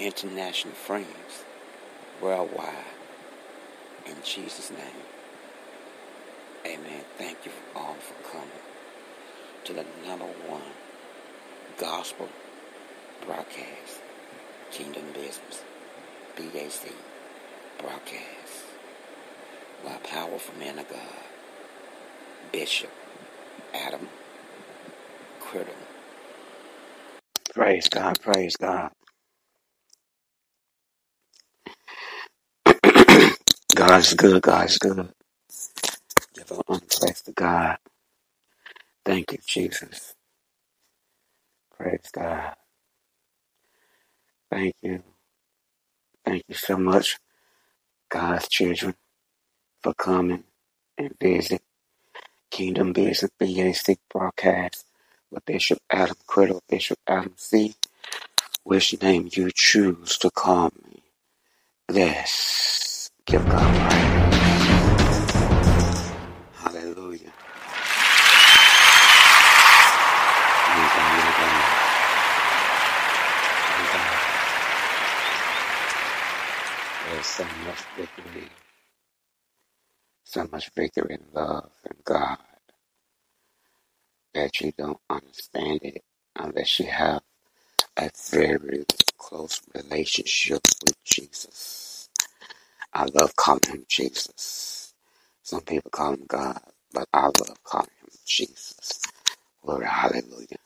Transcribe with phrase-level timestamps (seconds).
[0.00, 1.44] international friends
[2.22, 2.84] worldwide
[4.06, 5.04] in Jesus' name.
[6.66, 7.02] Amen.
[7.18, 8.48] Thank you all for coming
[9.64, 10.62] to the number one
[11.78, 12.28] gospel
[13.26, 14.00] broadcast,
[14.72, 15.64] Kingdom Business,
[16.36, 16.92] BAC
[17.78, 18.64] broadcast
[19.84, 21.00] by powerful man of God,
[22.52, 22.90] Bishop
[23.74, 24.08] Adam
[25.40, 25.68] Criddle.
[27.54, 28.90] Praise God, praise God.
[33.76, 35.10] God's good, God's good.
[36.34, 37.78] Give an unpraise to God.
[39.04, 40.14] Thank you, Jesus.
[41.76, 42.54] Praise God.
[44.50, 45.02] Thank you.
[46.24, 47.18] Thank you so much,
[48.10, 48.94] God's children,
[49.82, 50.44] for coming
[50.98, 51.62] and visit
[52.50, 54.86] Kingdom Business BAC broadcast
[55.30, 57.74] with Bishop Adam Criddle, Bishop Adam C.
[58.64, 61.02] Which name you choose to call me.
[61.90, 62.85] Let's
[63.26, 64.52] give God praise.
[66.54, 67.32] Hallelujah.
[77.10, 78.48] There's so much victory,
[80.24, 82.38] so much victory in love and God
[84.34, 86.04] that you don't understand it
[86.36, 87.22] um, unless you have
[87.98, 88.84] a very
[89.18, 91.85] close relationship with Jesus.
[92.96, 94.94] I love calling him Jesus.
[95.42, 96.60] Some people call him God,
[96.94, 99.02] but I love calling him Jesus.
[99.64, 100.58] Glory, hallelujah.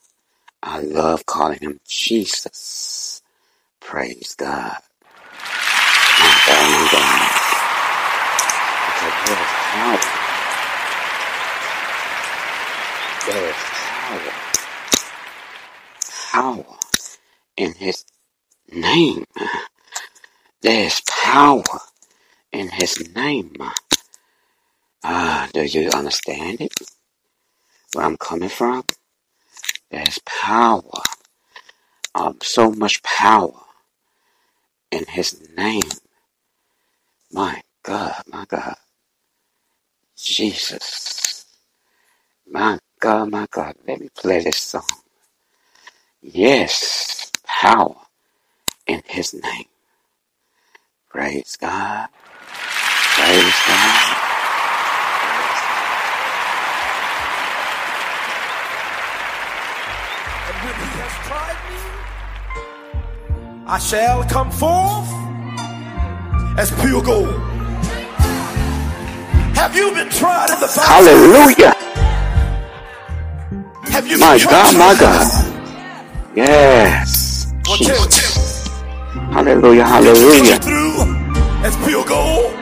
[0.63, 3.23] I love calling him Jesus.
[3.81, 4.79] Praise God.
[6.07, 7.31] My God, my God.
[9.73, 9.99] Power.
[13.27, 14.33] There is power.
[16.33, 16.79] Power
[17.57, 18.05] in his
[18.73, 19.25] name.
[20.63, 21.63] There is power
[22.53, 23.55] in his name.
[25.05, 26.75] Ah, do you understand it?
[27.95, 28.85] Where I'm coming from?
[29.91, 31.03] There's power.
[32.15, 33.53] Um, so much power
[34.93, 35.83] in his name.
[37.33, 38.77] My God, my God.
[40.17, 41.47] Jesus.
[42.51, 43.77] My God, my God.
[43.89, 44.85] Let me play this song.
[46.23, 47.97] Yes, power
[48.87, 49.67] in his name.
[51.11, 52.09] Praise God.
[63.73, 65.09] I shall come forth
[66.59, 67.29] as pure gold.
[69.55, 70.87] Have you been tried in the fire?
[70.87, 71.75] Hallelujah.
[73.93, 75.27] Have you My God, my God.
[76.35, 77.53] Yes.
[77.77, 78.67] Jesus.
[79.31, 80.59] Hallelujah, hallelujah.
[80.59, 81.03] Through
[81.63, 82.60] as pure gold.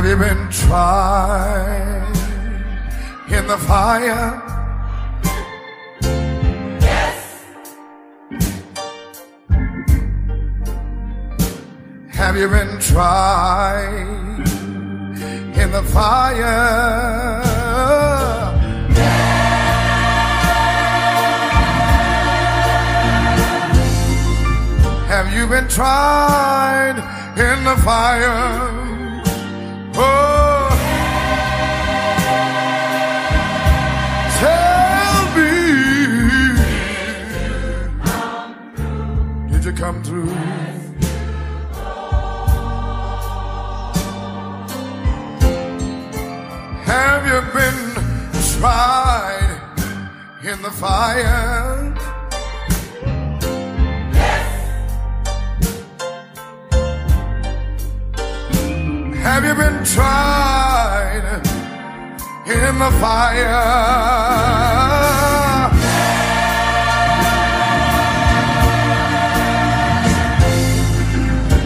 [0.00, 2.16] Have you been tried
[3.30, 4.42] in the fire?
[6.80, 7.44] Yes.
[12.12, 14.38] Have you been tried
[15.54, 17.42] in the fire?
[25.08, 26.96] Have you been tried
[27.36, 28.89] in the fire?
[29.94, 30.30] Oh.
[39.80, 40.28] come through?
[46.84, 47.80] Have you been
[48.58, 49.60] tried
[50.44, 51.89] in the fire?
[59.40, 61.40] Have you been tried
[62.44, 63.48] in the fire?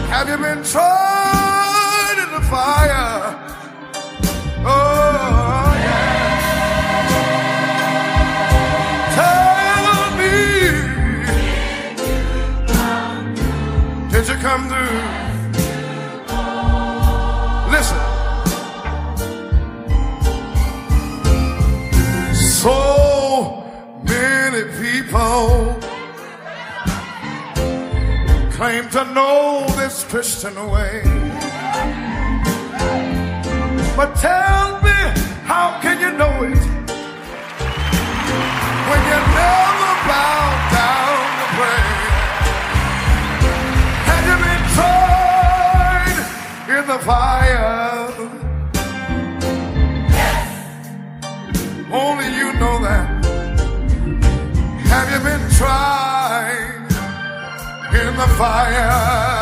[0.07, 3.35] Have you been tried in the fire?
[4.65, 6.39] Oh, yeah.
[9.17, 10.33] Tell me,
[14.13, 14.84] did you come through?
[29.05, 31.01] To know this Christian way.
[33.95, 34.97] But tell me,
[35.45, 36.59] how can you know it
[38.89, 40.43] when you never bow
[40.79, 41.85] down to pray?
[44.09, 46.19] Have you been tried
[46.79, 47.84] in the fire?
[58.15, 59.34] The fire?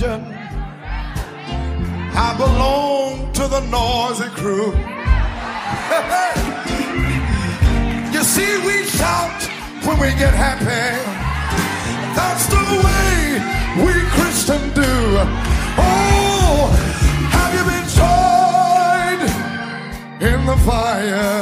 [0.00, 0.14] I
[2.36, 4.70] belong to the noisy crew.
[8.12, 9.42] you see, we shout
[9.84, 10.94] when we get happy.
[12.14, 13.42] That's the way
[13.84, 15.18] we Christians do.
[15.78, 16.70] Oh,
[17.30, 19.20] have you been tried
[20.20, 21.37] in the fire?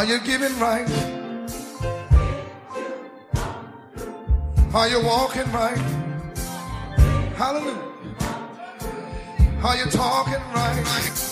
[0.00, 0.88] Are you giving right?
[4.72, 5.76] Are you walking right?
[7.36, 7.92] Hallelujah.
[9.62, 10.82] Are you talking right?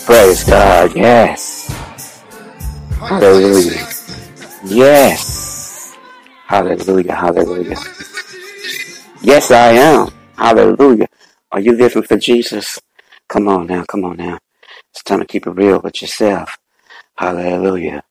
[0.05, 0.95] Praise God.
[0.95, 1.71] Yes.
[3.01, 3.89] Are you, are you Hallelujah.
[4.67, 5.97] Yes.
[6.47, 7.15] Hallelujah.
[7.15, 7.69] Hallelujah.
[7.71, 9.09] living for Jesus?
[9.23, 10.09] Yes, I am.
[10.37, 11.07] Hallelujah.
[11.53, 12.79] Are you living for Jesus?
[13.31, 13.85] Come on now.
[13.85, 14.39] Come on now.
[14.91, 16.59] It's time to keep it real with yourself.
[17.17, 18.03] Hallelujah.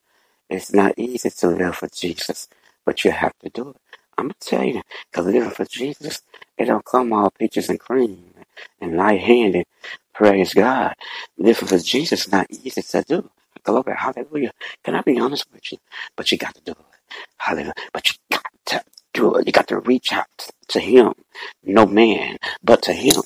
[0.50, 2.50] It's not easy to live for Jesus,
[2.86, 3.78] but you have to do it.
[4.18, 6.22] I'm to tell you, because living for Jesus,
[6.58, 8.34] it don't come all peaches and cream
[8.82, 9.68] and light-handed.
[10.14, 10.96] Praise God.
[11.38, 13.30] Living for Jesus is not easy to do.
[13.64, 14.54] Glory, hallelujah.
[14.84, 15.80] Can I be honest with you?
[16.16, 17.18] But you got to do it.
[17.38, 17.74] Hallelujah.
[17.94, 19.48] But you got to do it.
[19.48, 21.14] You got to reach out to Him.
[21.64, 23.22] No man, but to Him.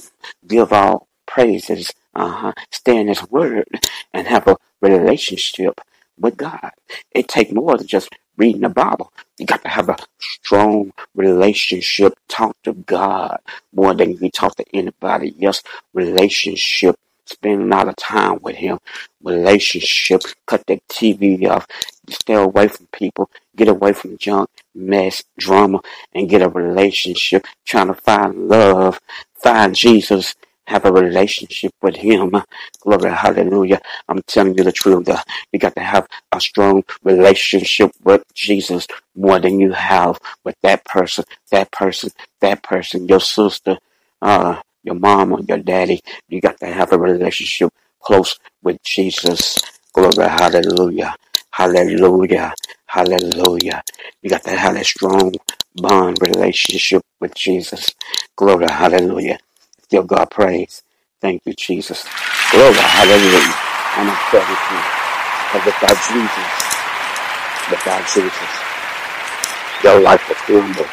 [0.47, 1.93] Give all praises.
[2.15, 2.53] Uh-huh.
[2.71, 3.67] Stay in His Word
[4.13, 5.79] and have a relationship
[6.21, 6.71] with God.
[7.11, 9.13] It takes more than just reading the Bible.
[9.37, 12.13] You got to have a strong relationship.
[12.29, 13.39] Talk to God
[13.73, 15.63] more than you talk to anybody else.
[15.93, 16.95] Relationship.
[17.25, 18.79] Spend a lot of time with Him.
[19.23, 20.21] Relationship.
[20.47, 21.67] Cut that TV off.
[22.09, 23.29] Stay away from people.
[23.55, 25.81] Get away from junk, mess, drama,
[26.13, 27.45] and get a relationship.
[27.65, 28.99] Trying to find love.
[29.35, 30.35] Find Jesus.
[30.67, 32.33] Have a relationship with Him.
[32.81, 33.81] Glory, hallelujah.
[34.09, 35.09] I'm telling you the truth.
[35.09, 40.55] uh, You got to have a strong relationship with Jesus more than you have with
[40.63, 43.77] that person, that person, that person, your sister,
[44.21, 44.95] uh, your
[45.33, 46.01] or your daddy.
[46.29, 49.57] You got to have a relationship close with Jesus.
[49.93, 51.15] Glory, hallelujah.
[51.51, 52.53] Hallelujah.
[52.87, 53.83] Hallelujah.
[54.21, 55.33] You got to have a strong
[55.75, 57.89] bond relationship with Jesus.
[58.35, 59.39] Glory, hallelujah.
[59.91, 60.83] Give God praise.
[61.21, 62.05] Thank you, Jesus.
[62.51, 63.55] Glory, hallelujah.
[63.97, 64.17] And I'm
[64.71, 64.83] you,
[65.53, 66.69] because without Jesus,
[67.71, 68.51] without Jesus,
[69.83, 70.87] your life will crumble.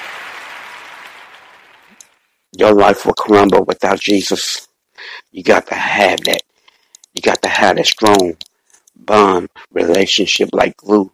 [2.59, 4.69] Your life will crumble without Jesus.
[5.33, 6.43] You got to have that.
[7.14, 8.37] You got to have that strong
[8.97, 11.12] bond relationship like glue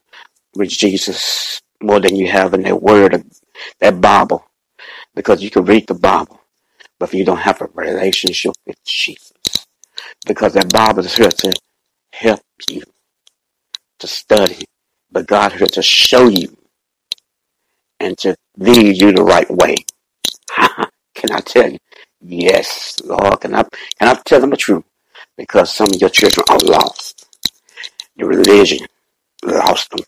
[0.57, 3.25] with Jesus more than you have in that word
[3.81, 4.45] that Bible.
[5.15, 6.41] Because you can read the Bible,
[6.99, 9.33] but if you don't have a relationship with Jesus,
[10.27, 11.53] because that Bible is here to
[12.13, 12.83] help you
[14.01, 14.65] to study,
[15.11, 16.57] but God here to show you
[18.01, 19.77] and to lead you the right way.
[21.15, 21.79] can I tell you?
[22.23, 23.41] Yes, Lord.
[23.41, 23.65] Can I
[23.99, 24.85] can I tell them the truth?
[25.37, 27.27] Because some of your children are lost.
[28.17, 28.87] Your religion
[29.45, 30.01] lost them.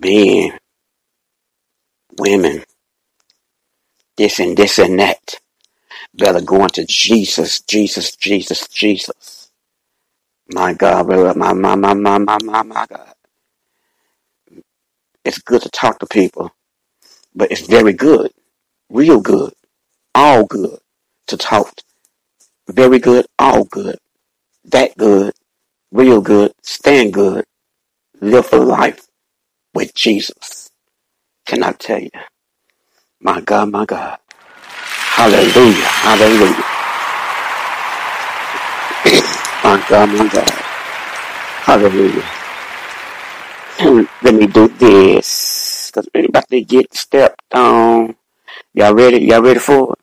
[0.00, 0.58] Men,
[2.18, 2.64] women,
[4.18, 5.36] this and this and that.
[6.14, 9.50] Better go to Jesus, Jesus, Jesus, Jesus.
[10.54, 13.14] My God, brother, my my my my my my my God.
[15.24, 16.52] It's good to talk to people,
[17.34, 18.32] but it's very good,
[18.90, 19.54] real good,
[20.14, 20.78] all good
[21.28, 21.74] to talk.
[22.68, 23.98] Very good, all good,
[24.66, 25.34] that good,
[25.92, 27.44] real good, stand good,
[28.20, 29.06] live for life
[29.74, 30.70] with Jesus.
[31.46, 32.10] Can I tell you?
[33.20, 34.18] My God, my God.
[35.18, 36.64] Hallelujah, hallelujah.
[39.64, 40.50] My God, my God.
[41.66, 42.24] Hallelujah.
[44.22, 45.90] Let me do this.
[45.90, 48.14] Because we're about to get stepped on.
[48.72, 49.26] Y'all ready?
[49.26, 49.98] Y'all ready for it?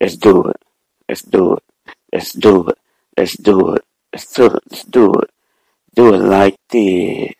[0.00, 0.56] Let's do it.
[1.08, 1.62] Let's do it.
[2.12, 2.78] Let's do it.
[3.18, 3.84] Let's do it.
[4.12, 4.62] Let's do it.
[4.70, 5.30] Let's do it.
[5.94, 7.33] Do it like this.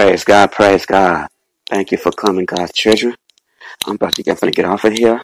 [0.00, 1.28] Praise God, praise God.
[1.68, 3.14] Thank you for coming, God's children.
[3.86, 5.20] I'm about to definitely get off of here.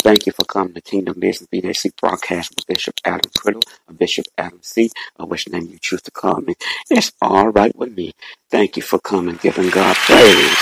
[0.00, 4.26] Thank you for coming to Kingdom Business BAC broadcast with Bishop Adam Criddle or Bishop
[4.36, 4.90] Adam C.
[5.20, 6.56] or which name you choose to call me.
[6.90, 8.12] It's all right with me.
[8.50, 10.58] Thank you for coming, giving God praise.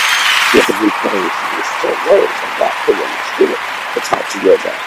[0.53, 1.31] Giving me praise.
[1.57, 3.59] It's the words of God for your spirit
[3.95, 4.81] to talk to your God.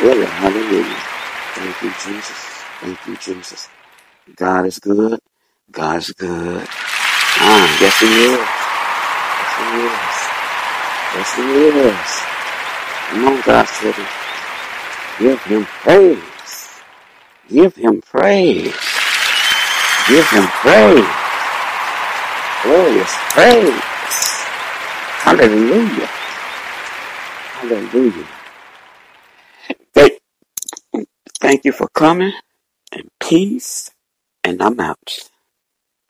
[0.00, 0.96] Really, hallelujah.
[1.56, 2.38] Thank you, Jesus.
[2.80, 3.68] Thank you, Jesus.
[4.36, 5.18] God is good.
[5.72, 6.68] God is good.
[7.40, 8.40] Ah, yes, He is.
[9.38, 10.18] Yes, He is.
[11.14, 11.44] Yes, He
[11.88, 12.10] is.
[13.10, 14.08] Come on, God's children.
[15.18, 16.82] Give Him praise.
[17.48, 18.74] Give Him praise.
[20.08, 21.14] Give Him praise.
[22.62, 23.82] Glorious praise.
[25.08, 26.10] Hallelujah.
[27.44, 28.26] Hallelujah.
[29.94, 30.20] Thank,
[31.40, 32.32] thank you for coming
[32.92, 33.90] and peace.
[34.44, 35.30] And I'm out.